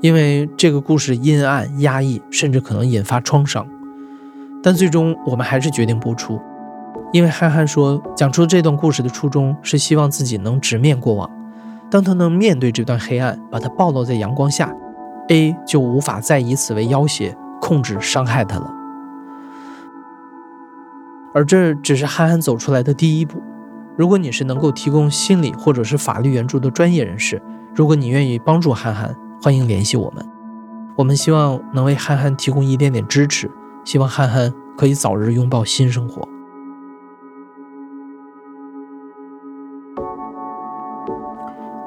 [0.00, 3.66] 因为这个故事阴暗、压抑，甚至可能引发创伤。
[4.62, 6.40] 但最终，我们还是决定播出。
[7.12, 11.30] 因为憨憨说，讲出这段故事的初衷是希望自己能直面过往。
[11.90, 14.74] 当他能面对这段黑暗，把它暴露在阳光下
[15.28, 18.72] ，A 就无法再以此为要挟，控制伤害他了。
[21.34, 23.42] 而这只是憨憨走出来的第一步。
[23.96, 27.40] 如果你是能够提供心理或者是法律援助的专业人士，
[27.74, 30.24] 如果你愿意帮助憨憨，欢迎联系我们。
[30.96, 33.50] 我们希望能为憨憨提供一点点支持，
[33.84, 36.28] 希望憨憨可以早日拥抱新生活。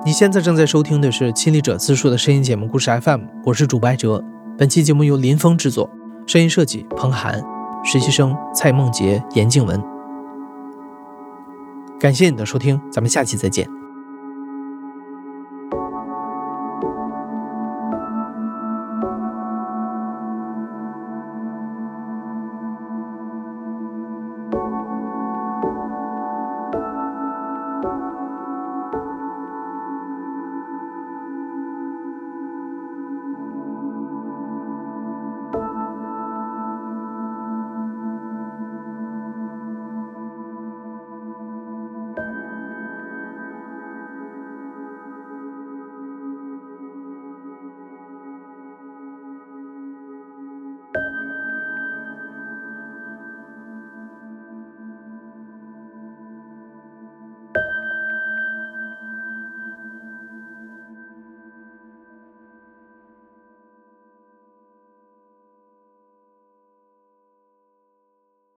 [0.03, 4.24] 你现在正在收听的是亲历者自述的声音节目故事 FM，我是主播哲。
[4.57, 5.88] 本期节目由林峰制作，
[6.26, 7.39] 声音设计彭涵，
[7.84, 9.99] 实习生蔡梦洁、严静文。
[12.00, 13.70] 感谢你的收听，咱们下期再见。